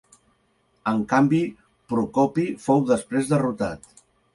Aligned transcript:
En 0.93 1.03
canvi 1.11 1.43
Procopi 1.95 2.49
fou 2.67 2.87
després 2.93 3.35
derrotat. 3.37 3.91